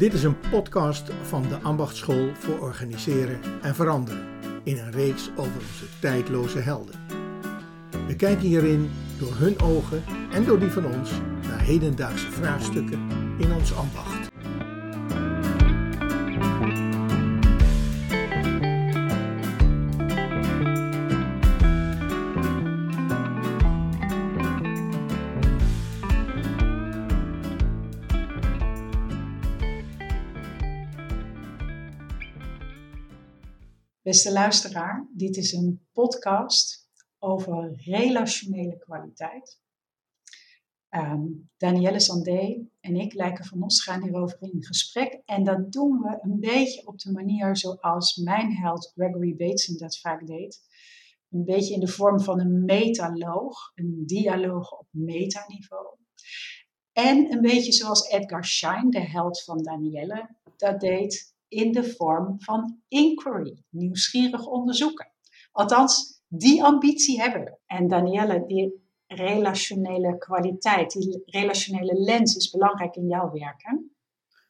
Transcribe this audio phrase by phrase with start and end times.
[0.00, 4.26] Dit is een podcast van de Ambachtschool voor Organiseren en Veranderen
[4.62, 6.94] in een reeks over onze tijdloze helden.
[8.06, 10.02] We kijken hierin door hun ogen
[10.32, 11.10] en door die van ons
[11.48, 14.19] naar hedendaagse vraagstukken in ons ambacht.
[34.10, 36.88] Beste luisteraar, dit is een podcast
[37.18, 39.60] over relationele kwaliteit.
[40.90, 45.22] Um, Danielle Sandé en ik, Lijken van Os, gaan hierover in gesprek.
[45.24, 49.98] En dat doen we een beetje op de manier zoals mijn held Gregory Bateson dat
[49.98, 50.60] vaak deed.
[51.28, 55.86] Een beetje in de vorm van een metaloog, een dialoog op metaniveau.
[56.92, 62.40] En een beetje zoals Edgar Schein, de held van Danielle, dat deed in de vorm
[62.42, 65.12] van inquiry, nieuwsgierig onderzoeken.
[65.52, 67.58] Althans, die ambitie hebben.
[67.66, 73.62] En Danielle, die relationele kwaliteit, die relationele lens is belangrijk in jouw werk?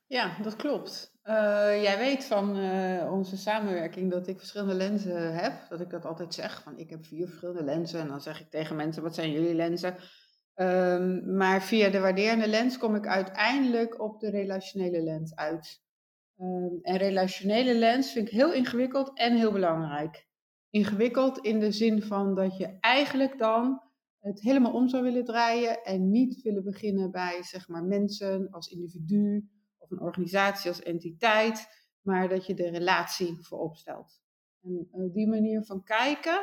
[0.07, 1.13] Ja, dat klopt.
[1.25, 1.35] Uh,
[1.83, 5.53] jij weet van uh, onze samenwerking dat ik verschillende lenzen heb.
[5.69, 8.01] Dat ik dat altijd zeg, van ik heb vier verschillende lenzen.
[8.01, 9.97] En dan zeg ik tegen mensen, wat zijn jullie lenzen?
[10.55, 15.83] Um, maar via de waarderende lens kom ik uiteindelijk op de relationele lens uit.
[16.43, 20.29] Um, en relationele lens vind ik heel ingewikkeld en heel belangrijk.
[20.71, 23.83] Ingewikkeld in de zin van dat je eigenlijk dan
[24.19, 28.69] het helemaal om zou willen draaien en niet willen beginnen bij zeg maar mensen als
[28.69, 31.69] individu of een organisatie als entiteit,
[32.01, 34.21] maar dat je de relatie voorop stelt.
[34.63, 36.41] En uh, die manier van kijken,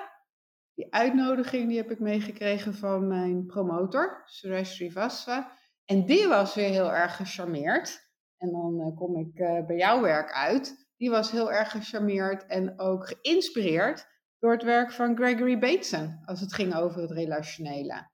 [0.74, 5.58] die uitnodiging, die heb ik meegekregen van mijn promotor, Suresh Srivastava.
[5.86, 8.07] En die was weer heel erg gecharmeerd
[8.38, 10.86] en dan uh, kom ik uh, bij jouw werk uit.
[10.98, 14.08] Die was heel erg gecharmeerd en ook geïnspireerd
[14.40, 18.10] door het werk van Gregory Bateson, als het ging over het relationele.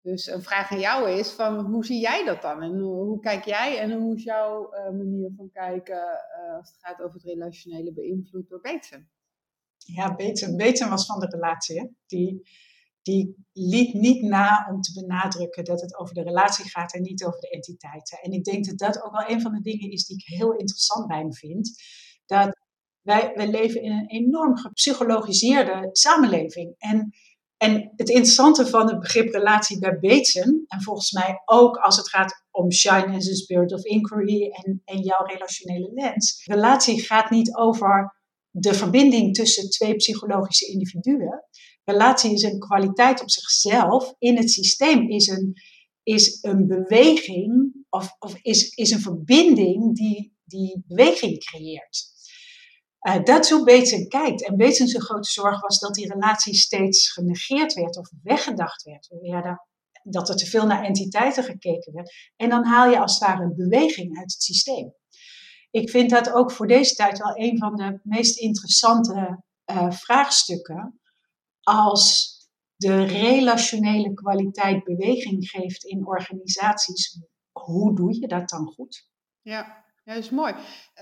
[0.00, 2.62] Dus een vraag aan jou is van hoe zie jij dat dan?
[2.62, 6.02] En hoe, kijk jij en hoe is jouw uh, manier van kijken
[6.56, 9.08] als het gaat over het relationele beïnvloed door Bateson?
[9.76, 11.96] Ja, Bateson, Bateson was van de relatie.
[12.06, 12.42] Die,
[13.08, 17.24] die liet niet na om te benadrukken dat het over de relatie gaat en niet
[17.24, 18.18] over de entiteiten.
[18.22, 20.52] En ik denk dat dat ook wel een van de dingen is die ik heel
[20.52, 21.70] interessant bij hem vind.
[22.26, 22.58] Dat
[23.00, 26.74] wij, wij leven in een enorm gepsychologiseerde samenleving.
[26.78, 27.10] En,
[27.56, 32.08] en het interessante van het begrip relatie bij Bateson, en volgens mij ook als het
[32.08, 36.44] gaat om shine as a spirit of inquiry en, en jouw relationele lens.
[36.44, 38.16] Relatie gaat niet over
[38.50, 41.44] de verbinding tussen twee psychologische individuen.
[41.88, 44.14] Relatie is een kwaliteit op zichzelf.
[44.18, 45.52] In het systeem is een,
[46.02, 52.06] is een beweging of, of is, is een verbinding die, die beweging creëert.
[53.08, 54.46] Uh, dat is hoe kijkt.
[54.46, 59.06] En Bateson zijn grote zorg was dat die relatie steeds genegeerd werd of weggedacht werd.
[59.08, 59.58] We
[60.02, 62.30] dat er te veel naar entiteiten gekeken werd.
[62.36, 64.94] En dan haal je als het ware een beweging uit het systeem.
[65.70, 71.00] Ik vind dat ook voor deze tijd wel een van de meest interessante uh, vraagstukken
[71.68, 72.36] als
[72.76, 77.20] de relationele kwaliteit beweging geeft in organisaties,
[77.52, 79.10] hoe doe je dat dan goed?
[79.40, 80.54] Ja, ja dat is mooi.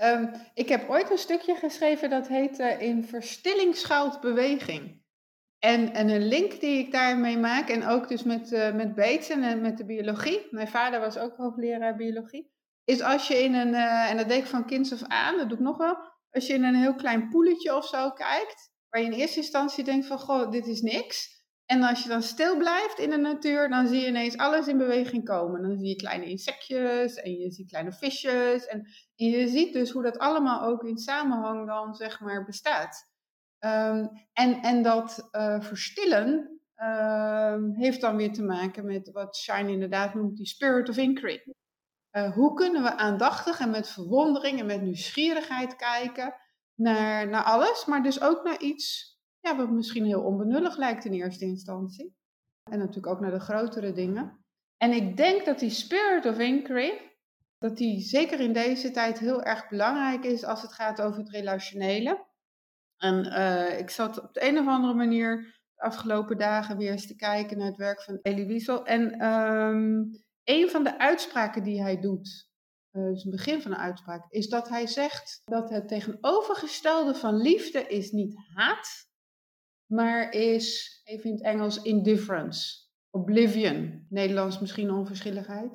[0.03, 5.05] Um, ik heb ooit een stukje geschreven dat heet uh, In verstilling schuilt beweging.
[5.59, 9.29] En, en een link die ik daarmee maak, en ook dus met, uh, met Bates
[9.29, 10.47] en met de biologie.
[10.51, 12.51] Mijn vader was ook hoogleraar biologie.
[12.83, 15.49] Is als je in een, uh, en dat deed ik van kinds af aan, dat
[15.49, 15.97] doe ik nog wel.
[16.31, 19.83] Als je in een heel klein poeletje of zo kijkt, waar je in eerste instantie
[19.83, 21.35] denkt van, goh, dit is niks.
[21.65, 24.77] En als je dan stil blijft in de natuur, dan zie je ineens alles in
[24.77, 25.61] beweging komen.
[25.61, 28.65] Dan zie je kleine insectjes en je ziet kleine visjes.
[28.65, 33.15] En, je ziet dus hoe dat allemaal ook in samenhang dan, zeg maar, bestaat.
[33.59, 39.71] Um, en, en dat uh, verstillen uh, heeft dan weer te maken met wat Shine
[39.71, 41.43] inderdaad noemt, die spirit of inquiry.
[42.11, 46.35] Uh, hoe kunnen we aandachtig en met verwondering en met nieuwsgierigheid kijken
[46.77, 51.13] naar, naar alles, maar dus ook naar iets ja, wat misschien heel onbenullig lijkt in
[51.13, 52.15] eerste instantie.
[52.63, 54.45] En natuurlijk ook naar de grotere dingen.
[54.77, 57.15] En ik denk dat die spirit of inquiry,
[57.57, 61.29] dat die zeker in deze tijd heel erg belangrijk is als het gaat over het
[61.29, 62.25] relationele.
[62.97, 67.07] En uh, ik zat op de een of andere manier de afgelopen dagen weer eens
[67.07, 68.85] te kijken naar het werk van Elie Wiesel.
[68.85, 70.11] En um,
[70.43, 72.49] een van de uitspraken die hij doet
[72.97, 77.35] uh, dus een begin van een uitspraak, is dat hij zegt dat het tegenovergestelde van
[77.35, 79.07] liefde is niet haat,
[79.85, 84.05] maar is, even in het Engels, indifference, oblivion.
[84.09, 85.71] Nederlands misschien onverschilligheid.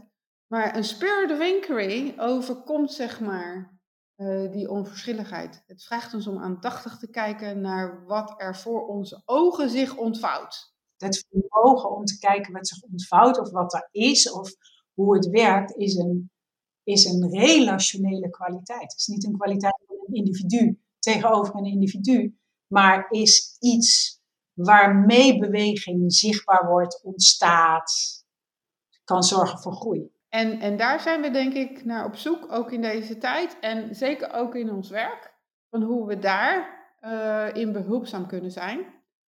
[0.46, 3.78] Maar een spirit of inquiry overkomt zeg maar
[4.16, 5.62] uh, die onverschilligheid.
[5.66, 10.74] Het vraagt ons om aandachtig te kijken naar wat er voor onze ogen zich ontvouwt.
[10.96, 14.50] Het vermogen om te kijken wat zich ontvouwt of wat er is of
[14.94, 16.30] hoe het werkt, is een,
[16.84, 18.82] is een relationele kwaliteit.
[18.82, 24.20] Het is niet een kwaliteit van een individu tegenover een individu, maar is iets
[24.52, 28.24] waarmee beweging zichtbaar wordt, ontstaat,
[29.04, 30.10] kan zorgen voor groei.
[30.28, 33.94] En, en daar zijn we denk ik naar op zoek, ook in deze tijd en
[33.94, 35.34] zeker ook in ons werk,
[35.70, 38.86] van hoe we daar uh, in behulpzaam kunnen zijn.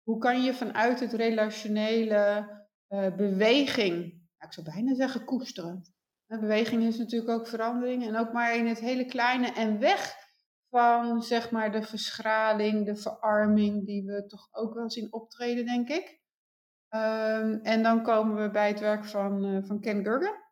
[0.02, 2.48] Hoe kan je vanuit het relationele
[2.88, 5.93] uh, beweging, ik zou bijna zeggen koesteren.
[6.26, 10.14] Beweging is natuurlijk ook verandering en ook maar in het hele kleine en weg
[10.70, 15.88] van zeg maar de verschraling, de verarming die we toch ook wel zien optreden, denk
[15.88, 16.22] ik.
[16.90, 20.42] Um, en dan komen we bij het werk van, uh, van Ken Gurgen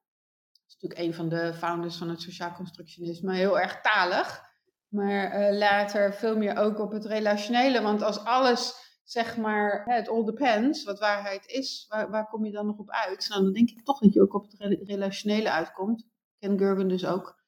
[0.72, 4.50] is natuurlijk een van de founders van het sociaal constructionisme, heel erg talig.
[4.88, 7.82] Maar uh, later veel meer ook op het relationele.
[7.82, 8.74] Want als alles,
[9.04, 12.90] zeg maar, het all depends, wat waarheid is, waar, waar kom je dan nog op
[12.90, 13.28] uit?
[13.28, 16.06] Nou, dan denk ik toch dat je ook op het relationele uitkomt.
[16.38, 17.40] Ken Gerben dus ook.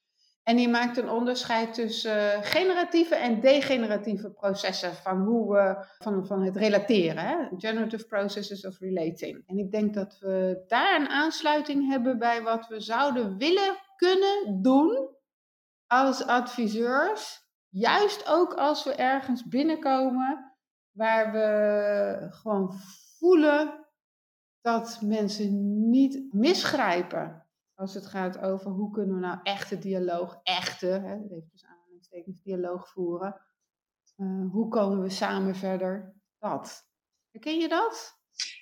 [0.42, 6.42] En die maakt een onderscheid tussen uh, generatieve en degeneratieve processen van hoe van, van
[6.42, 7.26] het relateren.
[7.26, 7.36] Hè?
[7.56, 9.42] Generative processes of relating.
[9.46, 14.62] En ik denk dat we daar een aansluiting hebben bij wat we zouden willen kunnen
[14.62, 15.08] doen
[15.86, 17.42] als adviseurs.
[17.68, 20.53] Juist ook als we ergens binnenkomen
[20.94, 22.72] waar we gewoon
[23.18, 23.86] voelen
[24.60, 30.86] dat mensen niet misgrijpen als het gaat over hoe kunnen we nou echte dialoog, echte,
[30.86, 33.40] hè, even aanhalingstekens, dialoog voeren.
[34.16, 36.14] Uh, hoe komen we samen verder?
[36.38, 36.86] Dat.
[37.30, 38.18] Herken je dat?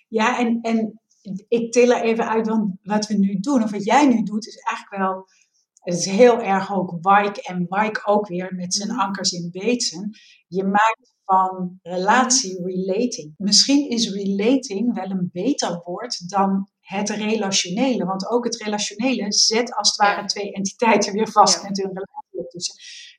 [0.08, 1.00] Ja, en, en
[1.48, 4.46] ik til er even uit, want wat we nu doen, of wat jij nu doet,
[4.46, 5.26] is eigenlijk wel,
[5.72, 9.00] het is heel erg ook Wike en Wike ook weer met zijn mhm.
[9.00, 10.10] ankers in Beetsen.
[10.46, 13.34] Je maakt van relatie relating.
[13.36, 18.04] Misschien is relating wel een beter woord dan het relationele.
[18.04, 22.48] Want ook het relationele zet als het ware twee entiteiten weer vast met hun relatie
[22.48, 22.74] tussen.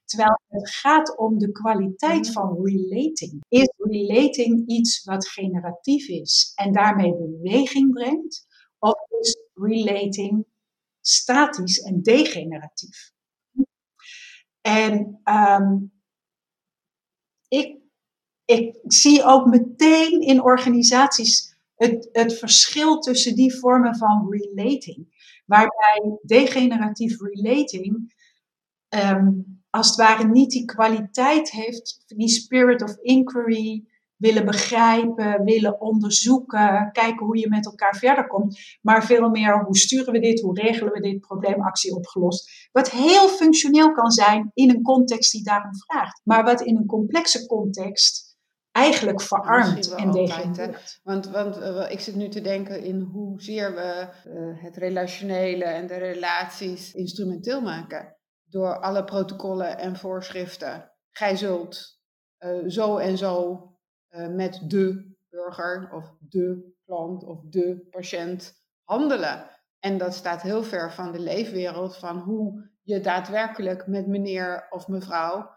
[0.05, 2.31] Terwijl het gaat om de kwaliteit mhm.
[2.31, 3.43] van relating.
[3.47, 8.45] Is relating iets wat generatief is en daarmee beweging brengt?
[8.79, 10.45] Of is relating
[11.01, 13.11] statisch en degeneratief?
[14.61, 15.93] En um,
[17.47, 17.82] ik,
[18.45, 25.21] ik zie ook meteen in organisaties het, het verschil tussen die vormen van relating.
[25.45, 28.13] Waarbij degeneratief relating
[28.89, 29.31] ehm,
[29.69, 33.83] als het ware niet die kwaliteit heeft, die spirit of inquiry,
[34.23, 39.77] willen begrijpen, willen onderzoeken, kijken hoe je met elkaar verder komt, maar veel meer hoe
[39.77, 42.69] sturen we dit, hoe regelen we dit, probleemactie opgelost.
[42.71, 46.85] Wat heel functioneel kan zijn in een context die daarom vraagt, maar wat in een
[46.85, 48.22] complexe context
[48.73, 50.99] eigenlijk verarmd en degenereerd.
[51.03, 55.87] Want, want uh, ik zit nu te denken in hoezeer we uh, het relationele en
[55.87, 58.17] de relaties instrumenteel maken.
[58.43, 60.91] Door alle protocollen en voorschriften.
[61.09, 61.99] Gij zult
[62.39, 63.67] uh, zo en zo
[64.29, 68.53] met de burger of de klant of de patiënt
[68.83, 69.49] handelen.
[69.79, 74.87] En dat staat heel ver van de leefwereld van hoe je daadwerkelijk met meneer of
[74.87, 75.49] mevrouw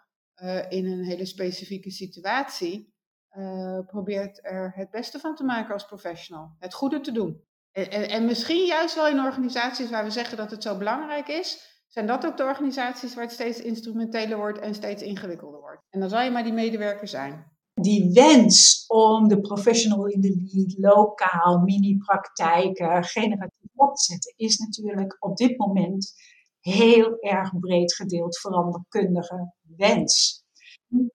[0.69, 2.96] in een hele specifieke situatie
[3.39, 6.57] uh, probeert er het beste van te maken als professional.
[6.59, 7.45] Het goede te doen.
[7.73, 11.29] En, en, en, misschien juist wel in organisaties waar we zeggen dat het zo belangrijk
[11.29, 15.83] is, zijn dat ook de organisaties waar het steeds instrumenteler wordt en steeds ingewikkelder wordt.
[15.91, 17.55] En dan zal je maar die medewerker zijn.
[17.75, 24.59] Die wens om de professional in de lead, lokaal, mini-praktijken, generatief op te zetten, is
[24.59, 26.13] natuurlijk op dit moment
[26.61, 30.45] heel erg breed gedeeld veranderkundige wens.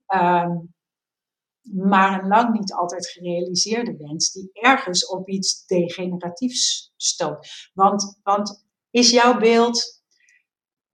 [0.08, 0.74] Um,
[1.62, 7.70] maar een lang niet altijd gerealiseerde wens die ergens op iets degeneratiefs stoot.
[7.74, 10.04] Want, want is jouw beeld,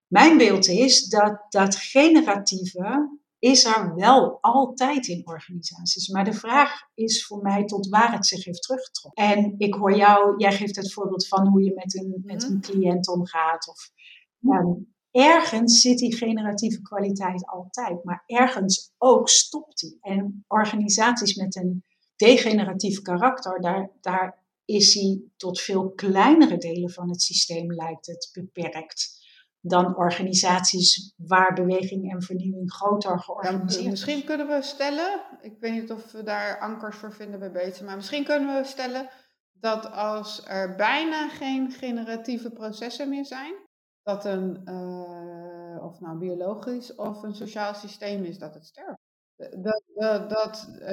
[0.06, 6.08] mijn beeld is dat dat generatieve is er wel altijd in organisaties.
[6.08, 9.24] Maar de vraag is voor mij tot waar het zich heeft teruggetrokken.
[9.24, 12.56] En ik hoor jou, jij geeft het voorbeeld van hoe je met een, met een
[12.56, 12.60] mhm.
[12.60, 13.68] cliënt omgaat.
[13.68, 13.90] Of,
[14.40, 19.98] um, ergens zit die generatieve kwaliteit altijd, maar ergens ook stopt die.
[20.00, 21.84] En organisaties met een
[22.16, 28.30] degeneratief karakter, daar, daar is die tot veel kleinere delen van het systeem, lijkt het,
[28.32, 29.26] beperkt.
[29.60, 35.72] Dan organisaties waar beweging en vernieuwing groter georganiseerd ja, Misschien kunnen we stellen, ik weet
[35.72, 39.10] niet of we daar ankers voor vinden bij Beter, maar misschien kunnen we stellen
[39.52, 43.54] dat als er bijna geen generatieve processen meer zijn,
[44.02, 48.98] dat een, uh, of nou biologisch of een sociaal systeem is, dat het sterft.
[49.36, 50.88] Dat, dat, dat uh,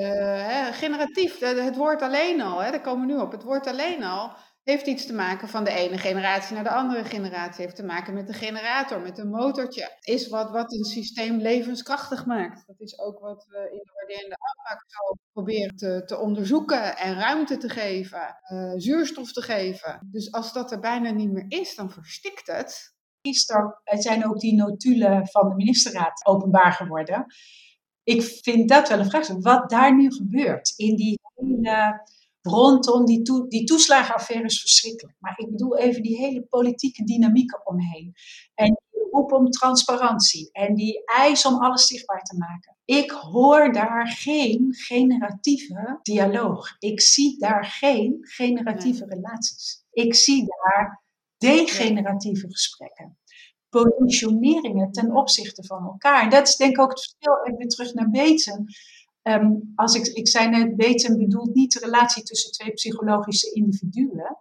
[0.48, 4.04] hè, generatief, het woord alleen al, hè, daar komen we nu op, het woord alleen
[4.04, 4.36] al
[4.66, 7.64] heeft iets te maken van de ene generatie naar de andere generatie.
[7.64, 9.98] Heeft te maken met de generator, met een motortje.
[10.02, 12.68] Is wat, wat een systeem levenskrachtig maakt.
[12.68, 17.20] Dat is ook wat we in de waarderende aanpak zo proberen te, te onderzoeken en
[17.20, 20.08] ruimte te geven, uh, zuurstof te geven.
[20.12, 22.95] Dus als dat er bijna niet meer is, dan verstikt het.
[23.26, 27.26] Gisteren zijn ook die notulen van de ministerraad openbaar geworden.
[28.04, 29.28] Ik vind dat wel een vraag.
[29.28, 32.02] Wat daar nu gebeurt in die hele
[32.42, 35.16] rondom die, toe, die toeslagenaffaire is verschrikkelijk.
[35.20, 38.14] Maar ik bedoel even die hele politieke dynamiek omheen.
[38.54, 42.78] En die roep om transparantie en die eis om alles zichtbaar te maken.
[42.86, 46.76] Ik hoor daar geen generatieve dialoog.
[46.80, 49.84] Ik zie daar geen generatieve relaties.
[49.92, 51.05] Ik zie daar
[51.48, 53.18] degeneratieve gesprekken.
[53.70, 56.24] Positioneringen ten opzichte van elkaar.
[56.24, 58.66] En dat is denk ik ook het verschil, even terug naar Beten
[59.26, 64.38] Ehm, als ik, ik zei net, weten bedoelt niet de relatie tussen twee psychologische individuen.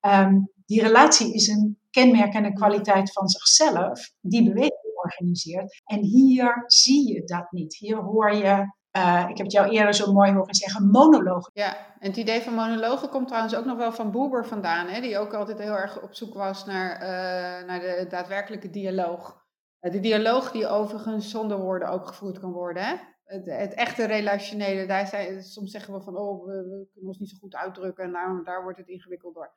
[0.00, 5.82] Ehm, die relatie is een kenmerk en een kwaliteit van zichzelf, die beweging organiseert.
[5.84, 7.76] En hier zie je dat niet.
[7.76, 11.50] Hier hoor je, uh, ik heb het jou eerder zo mooi horen zeggen, monologen.
[11.54, 15.00] Ja, en het idee van monologen komt trouwens ook nog wel van Boeber vandaan, hè,
[15.00, 19.42] die ook altijd heel erg op zoek was naar, uh, naar de daadwerkelijke dialoog.
[19.80, 22.84] Uh, de dialoog die overigens zonder woorden ook gevoerd kan worden.
[22.84, 22.94] Hè?
[23.24, 27.30] het, het, echte relationele, daar zijn, soms zeggen we van, oh, we, kunnen ons niet
[27.30, 29.52] zo goed uitdrukken en daar, wordt het ingewikkeld door.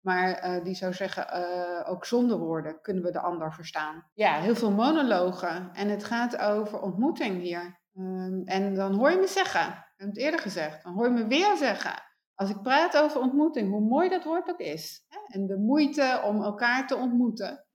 [0.00, 4.06] Maar die zou zeggen, ook zonder woorden kunnen we de ander verstaan.
[4.14, 5.70] Ja, heel veel monologen.
[5.72, 7.80] En het gaat over ontmoeting hier.
[7.94, 11.10] Um, en dan hoor je me zeggen, ik heb het eerder gezegd, dan hoor je
[11.10, 12.02] me weer zeggen.
[12.34, 15.04] Als ik praat over ontmoeting, hoe mooi dat woord ook is.
[15.08, 15.18] Hè?
[15.26, 17.66] En de moeite om elkaar te ontmoeten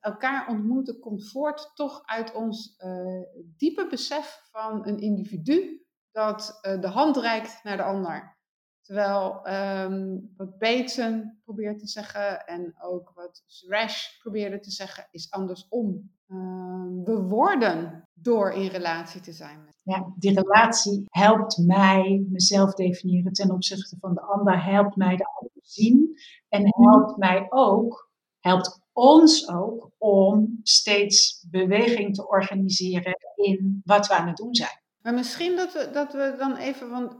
[0.00, 3.22] elkaar ontmoeten komt voort toch uit ons uh,
[3.56, 8.40] diepe besef van een individu dat uh, de hand reikt naar de ander.
[8.80, 15.30] Terwijl um, wat Bateson probeert te zeggen en ook wat Rash probeerde te zeggen, is
[15.30, 16.12] andersom.
[16.32, 19.70] Uh, we worden door in relatie te zijn.
[19.82, 25.24] Ja, die relatie helpt mij mezelf definiëren ten opzichte van de ander, helpt mij de
[25.24, 33.80] ander zien en helpt mij ook, helpt ons ook om steeds beweging te organiseren in
[33.84, 34.80] wat we aan het doen zijn.
[35.02, 37.16] Maar misschien dat we, dat we dan even, want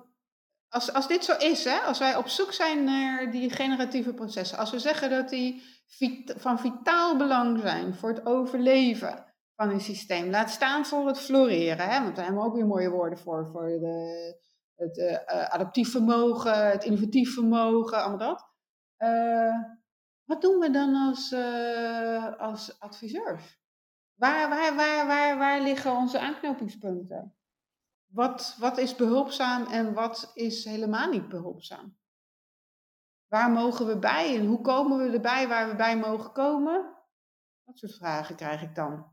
[0.73, 4.59] als, als dit zo is, hè, als wij op zoek zijn naar die generatieve processen,
[4.59, 5.63] als we zeggen dat die
[6.37, 9.25] van vitaal belang zijn voor het overleven
[9.55, 12.67] van een systeem, laat staan voor het floreren, hè, want daar hebben we ook weer
[12.67, 14.37] mooie woorden voor, voor de,
[14.77, 18.51] het uh, adaptief vermogen, het innovatief vermogen, allemaal dat.
[18.99, 19.57] Uh,
[20.25, 23.61] wat doen we dan als, uh, als adviseurs?
[24.15, 27.37] Waar, waar, waar, waar, waar liggen onze aanknopingspunten?
[28.13, 31.97] Wat, wat is behulpzaam en wat is helemaal niet behulpzaam?
[33.29, 36.97] Waar mogen we bij en hoe komen we erbij waar we bij mogen komen?
[37.65, 39.07] Dat soort vragen krijg ik dan.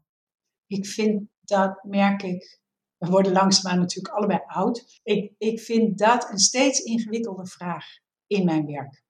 [0.67, 2.61] Ik vind dat, merk ik,
[2.97, 4.99] we worden langzaamaan natuurlijk allebei oud.
[5.03, 7.85] Ik, ik vind dat een steeds ingewikkelde vraag
[8.27, 9.03] in mijn werk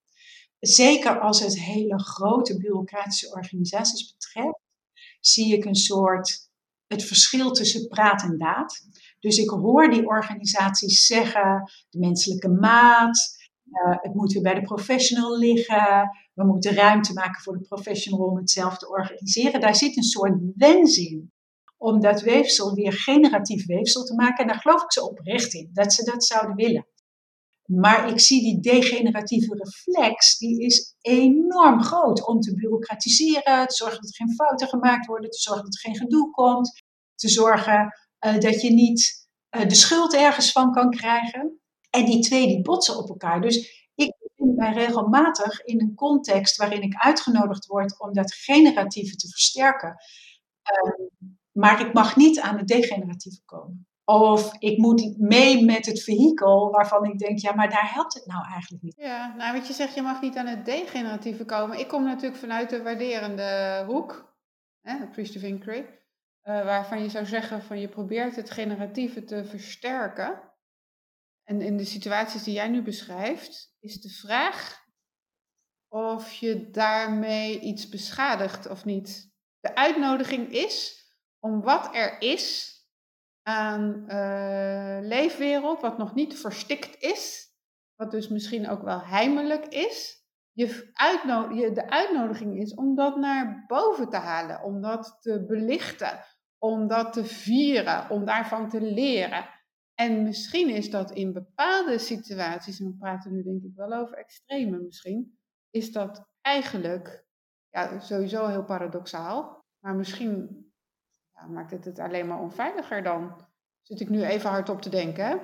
[0.59, 4.59] zeker als het hele grote bureaucratische organisaties betreft,
[5.19, 6.49] zie ik een soort
[6.87, 8.87] het verschil tussen praat en daad.
[9.19, 13.37] Dus ik hoor die organisaties zeggen, de menselijke maat,
[13.71, 18.27] uh, het moet weer bij de professional liggen, we moeten ruimte maken voor de professional
[18.27, 19.61] om het zelf te organiseren.
[19.61, 21.31] Daar zit een soort wens in
[21.77, 24.37] om dat weefsel weer generatief weefsel te maken.
[24.37, 26.87] En daar geloof ik ze oprecht in, dat ze dat zouden willen.
[27.65, 34.01] Maar ik zie die degeneratieve reflex, die is enorm groot om te bureaucratiseren, te zorgen
[34.01, 36.83] dat er geen fouten gemaakt worden, te zorgen dat er geen gedoe komt,
[37.15, 37.93] te zorgen
[38.25, 41.59] uh, dat je niet uh, de schuld ergens van kan krijgen.
[41.89, 43.41] En die twee die botsen op elkaar.
[43.41, 49.15] Dus ik bevind mij regelmatig in een context waarin ik uitgenodigd word om dat generatieve
[49.15, 49.95] te versterken.
[50.85, 51.07] Uh,
[51.51, 53.87] maar ik mag niet aan het degeneratieve komen.
[54.05, 58.25] Of ik moet mee met het vehikel waarvan ik denk, ja, maar daar helpt het
[58.25, 58.95] nou eigenlijk niet.
[58.97, 61.79] Ja, nou wat je zegt, je mag niet aan het degeneratieve komen.
[61.79, 64.35] Ik kom natuurlijk vanuit de waarderende hoek,
[64.81, 65.85] hè, appreciative inquiry,
[66.43, 70.53] uh, waarvan je zou zeggen van je probeert het generatieve te versterken.
[71.43, 74.87] En in de situaties die jij nu beschrijft, is de vraag
[75.87, 79.33] of je daarmee iets beschadigt of niet.
[79.59, 81.03] De uitnodiging is
[81.39, 82.77] om wat er is
[83.43, 87.53] aan uh, leefwereld, wat nog niet verstikt is,
[87.95, 90.18] wat dus misschien ook wel heimelijk is,
[90.67, 96.19] je, de uitnodiging is om dat naar boven te halen, om dat te belichten,
[96.57, 99.49] om dat te vieren, om daarvan te leren.
[99.93, 104.17] En misschien is dat in bepaalde situaties, en we praten nu denk ik wel over
[104.17, 105.39] extreme misschien,
[105.69, 107.25] is dat eigenlijk
[107.69, 109.63] ja, sowieso heel paradoxaal.
[109.79, 110.65] Maar misschien
[111.33, 113.47] ja, maakt het het alleen maar onveiliger dan.
[113.81, 115.41] Zit ik nu even hardop te denken.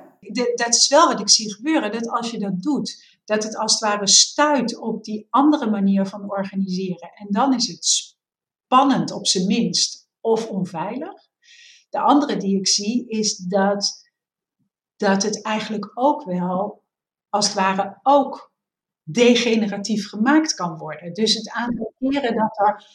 [0.56, 1.92] Dat is wel wat ik zie gebeuren.
[1.92, 6.06] Dat als je dat doet, dat het als het ware stuit op die andere manier
[6.06, 7.12] van organiseren.
[7.16, 11.14] En dan is het spannend op zijn minst of onveilig.
[11.90, 14.10] De andere die ik zie is dat,
[14.96, 16.84] dat het eigenlijk ook wel,
[17.30, 18.54] als het ware, ook
[19.04, 21.14] degeneratief gemaakt kan worden.
[21.14, 22.86] Dus het aantal keren dat er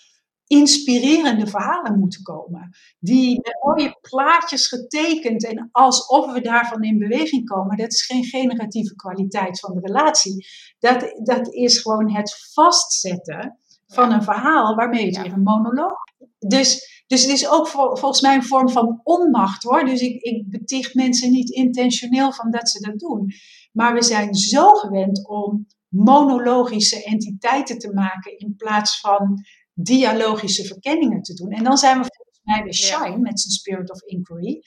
[0.51, 2.71] inspirerende verhalen moeten komen.
[2.99, 7.77] Die met mooie plaatjes getekend en alsof we daarvan in beweging komen.
[7.77, 10.47] Dat is geen generatieve kwaliteit van de relatie.
[10.79, 15.99] Dat, dat is gewoon het vastzetten van een verhaal waarmee het weer een monoloog
[16.39, 19.85] dus, dus het is ook volgens mij een vorm van onmacht hoor.
[19.85, 23.33] Dus ik, ik beticht mensen niet intentioneel van dat ze dat doen.
[23.73, 29.45] Maar we zijn zo gewend om monologische entiteiten te maken in plaats van
[29.83, 31.51] dialogische verkenningen te doen.
[31.51, 34.63] En dan zijn we volgens mij de Shine met zijn Spirit of Inquiry,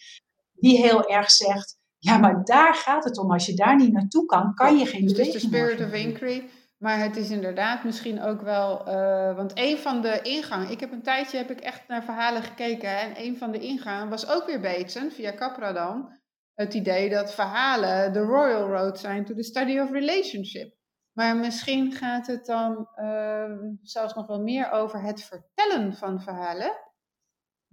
[0.53, 3.31] die heel erg zegt, ja, maar daar gaat het om.
[3.31, 6.49] Als je daar niet naartoe kan, kan je geen beweging Dus de Spirit of Inquiry,
[6.77, 10.91] maar het is inderdaad misschien ook wel, uh, want een van de ingangen, ik heb
[10.91, 14.45] een tijdje heb ik echt naar verhalen gekeken en een van de ingangen was ook
[14.45, 16.09] weer Bateson, via Capra dan,
[16.53, 20.75] het idee dat verhalen de royal road zijn to the study of relationship.
[21.13, 23.51] Maar misschien gaat het dan uh,
[23.81, 26.91] zelfs nog wel meer over het vertellen van verhalen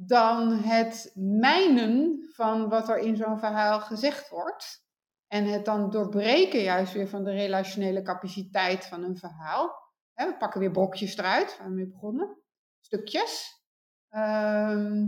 [0.03, 4.89] dan het mijnen van wat er in zo'n verhaal gezegd wordt.
[5.27, 9.89] En het dan doorbreken juist weer van de relationele capaciteit van een verhaal.
[10.15, 12.37] we pakken weer brokjes eruit, waar we mee begonnen.
[12.81, 13.63] Stukjes.
[14.09, 15.07] Ehm,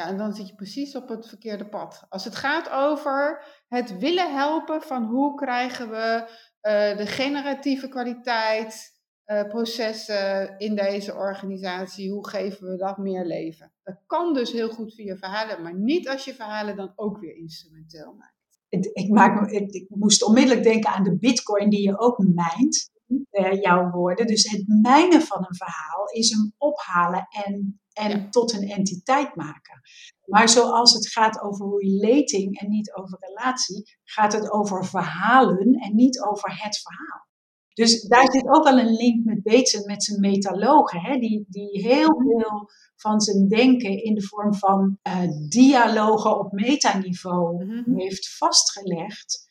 [0.00, 2.06] ja, en dan zit je precies op het verkeerde pad.
[2.08, 6.28] Als het gaat over het willen helpen van hoe krijgen we
[6.62, 13.72] uh, de generatieve kwaliteit, uh, processen in deze organisatie, hoe geven we dat meer leven?
[13.82, 17.36] Dat kan dus heel goed via verhalen, maar niet als je verhalen dan ook weer
[17.36, 18.38] instrumenteel maakt.
[18.68, 22.90] Ik, maak, ik moest onmiddellijk denken aan de bitcoin die je ook mijnt,
[23.30, 24.26] uh, jouw woorden.
[24.26, 29.80] Dus het mijnen van een verhaal is hem ophalen en, en tot een entiteit maken.
[30.24, 35.94] Maar zoals het gaat over relating en niet over relatie, gaat het over verhalen en
[35.94, 37.28] niet over het verhaal.
[37.72, 41.86] Dus daar zit ook wel een link met Bateson, met zijn metalogen, hè, die, die
[41.86, 48.36] heel veel van zijn denken in de vorm van uh, dialogen op metaniveau mm heeft
[48.36, 49.50] vastgelegd.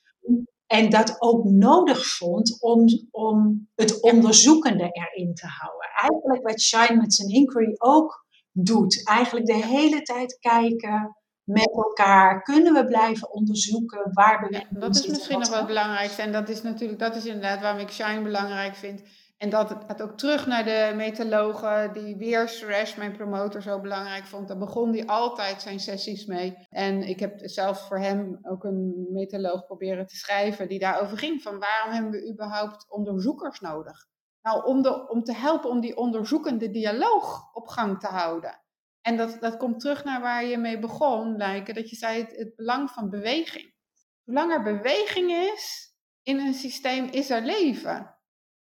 [0.70, 5.90] En dat ook nodig vond om, om het onderzoekende erin te houden.
[6.02, 9.08] Eigenlijk wat Shine met zijn inquiry ook doet.
[9.08, 12.44] Eigenlijk de hele tijd kijken met elkaar.
[12.44, 14.58] Kunnen we blijven onderzoeken waar we.
[14.58, 16.22] Ja, dat is misschien nog wel het belangrijkste.
[16.22, 19.02] En dat is natuurlijk, dat is inderdaad waarom ik Shine belangrijk vind.
[19.40, 24.26] En dat gaat ook terug naar de metalogen, die weer Suresh, mijn promotor, zo belangrijk
[24.26, 24.48] vond.
[24.48, 26.68] Daar begon hij altijd zijn sessies mee.
[26.70, 31.42] En ik heb zelf voor hem ook een metaloog proberen te schrijven die daarover ging.
[31.42, 34.08] Van waarom hebben we überhaupt onderzoekers nodig?
[34.42, 38.62] Nou, om, de, om te helpen om die onderzoekende dialoog op gang te houden.
[39.02, 42.36] En dat, dat komt terug naar waar je mee begon, Lijken, dat je zei het,
[42.36, 43.74] het belang van beweging.
[44.26, 48.19] Zolang er beweging is in een systeem, is er leven.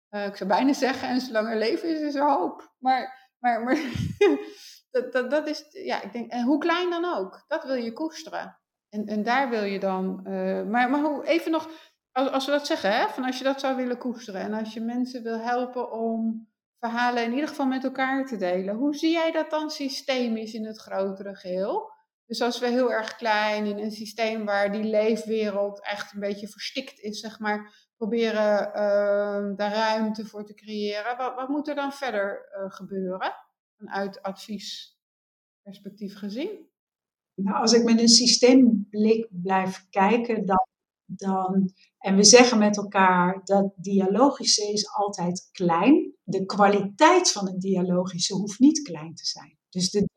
[0.09, 2.73] Uh, ik zou bijna zeggen, en zolang er leven is, is er hoop.
[2.77, 3.75] Maar, maar, maar
[4.91, 7.93] dat, dat, dat is, ja, ik denk, en hoe klein dan ook, dat wil je
[7.93, 8.59] koesteren.
[8.89, 11.69] En, en daar wil je dan, uh, maar, maar hoe, even nog,
[12.11, 14.73] als, als we dat zeggen, hè, van als je dat zou willen koesteren en als
[14.73, 16.47] je mensen wil helpen om
[16.79, 20.65] verhalen in ieder geval met elkaar te delen, hoe zie jij dat dan systemisch in
[20.65, 21.91] het grotere geheel?
[22.25, 26.47] Dus als we heel erg klein in een systeem waar die leefwereld echt een beetje
[26.47, 31.17] verstikt is, zeg maar, proberen uh, daar ruimte voor te creëren.
[31.17, 33.33] Wat, wat moet er dan verder uh, gebeuren
[33.77, 36.67] vanuit adviesperspectief gezien?
[37.35, 40.67] Nou, als ik met een systeemblik blijf kijken, dan
[41.11, 46.13] dan, en we zeggen met elkaar dat dialogische is altijd klein.
[46.23, 49.57] De kwaliteit van het dialogische hoeft niet klein te zijn.
[49.69, 50.09] Dus de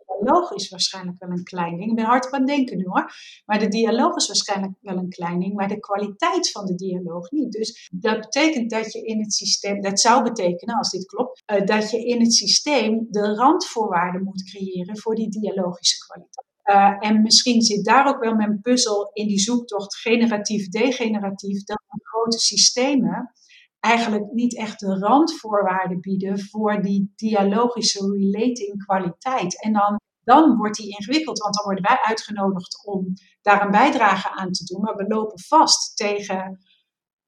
[0.54, 1.90] is waarschijnlijk wel een klein ding.
[1.90, 3.12] Ik ben hard aan het denken nu hoor.
[3.44, 7.30] Maar de dialoog is waarschijnlijk wel een klein ding, maar de kwaliteit van de dialoog
[7.30, 7.52] niet.
[7.52, 11.66] Dus dat betekent dat je in het systeem, dat zou betekenen als dit klopt, uh,
[11.66, 16.50] dat je in het systeem de randvoorwaarden moet creëren voor die dialogische kwaliteit.
[16.64, 22.38] Uh, en misschien zit daar ook wel mijn puzzel in die zoektocht generatief-degeneratief, dat grote
[22.38, 23.32] systemen
[23.80, 29.62] eigenlijk niet echt de randvoorwaarden bieden voor die dialogische relating kwaliteit.
[29.62, 34.30] En dan, dan wordt die ingewikkeld, want dan worden wij uitgenodigd om daar een bijdrage
[34.30, 36.58] aan te doen, maar we lopen vast tegen,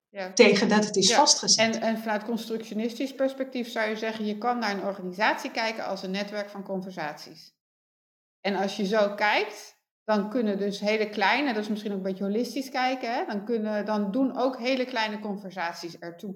[0.08, 0.32] ja.
[0.32, 1.74] tegen dat het is vastgezet.
[1.74, 6.02] En, en vanuit constructionistisch perspectief zou je zeggen, je kan naar een organisatie kijken als
[6.02, 7.52] een netwerk van conversaties.
[8.40, 12.02] En als je zo kijkt, dan kunnen dus hele kleine, dat is misschien ook een
[12.02, 13.24] beetje holistisch kijken, hè?
[13.26, 16.34] Dan, kunnen, dan doen ook hele kleine conversaties ertoe.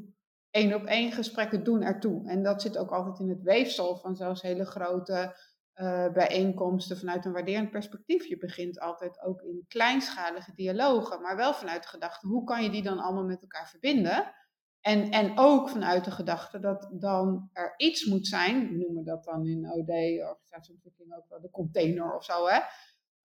[0.50, 2.28] Eén op één gesprekken doen ertoe.
[2.28, 5.36] En dat zit ook altijd in het weefsel van zelfs hele grote
[5.80, 8.26] uh, bijeenkomsten vanuit een waarderend perspectief.
[8.26, 12.70] Je begint altijd ook in kleinschalige dialogen, maar wel vanuit de gedachte, hoe kan je
[12.70, 14.32] die dan allemaal met elkaar verbinden?
[14.80, 19.24] En, en ook vanuit de gedachte dat dan er iets moet zijn, we noemen dat
[19.24, 19.88] dan in OD,
[20.28, 22.58] organisatieontwikkeling ook wel de container of zo, hè?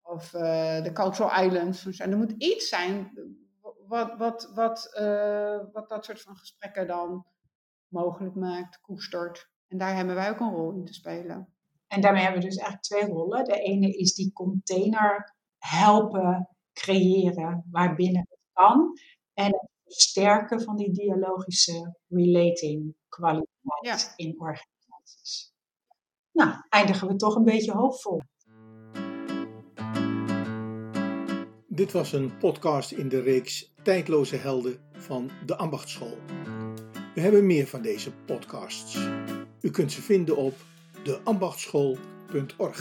[0.01, 1.99] of uh, de Cultural Islands.
[1.99, 3.11] Er moet iets zijn
[3.87, 7.25] wat, wat, wat, uh, wat dat soort van gesprekken dan
[7.87, 9.51] mogelijk maakt, koestert.
[9.67, 11.52] En daar hebben wij ook een rol in te spelen.
[11.93, 13.43] En daarmee hebben we dus eigenlijk twee rollen.
[13.43, 18.97] De ene is die container helpen creëren waarbinnen het kan.
[19.33, 25.53] En het versterken van die dialogische relating kwaliteit in organisaties.
[26.31, 28.21] Nou, eindigen we toch een beetje hoopvol.
[31.67, 36.17] Dit was een podcast in de reeks Tijdloze Helden van de Ambachtschool.
[37.15, 38.95] We hebben meer van deze podcasts.
[39.61, 40.53] U kunt ze vinden op
[41.03, 42.77] deambachtschool.org.